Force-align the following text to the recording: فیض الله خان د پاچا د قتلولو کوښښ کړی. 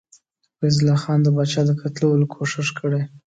فیض 0.57 0.75
الله 0.79 0.97
خان 1.03 1.19
د 1.23 1.27
پاچا 1.35 1.61
د 1.67 1.71
قتلولو 1.81 2.25
کوښښ 2.33 2.69
کړی. 2.79 3.01